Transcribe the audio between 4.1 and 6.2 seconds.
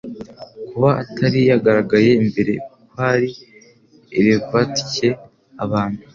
levatcye abantu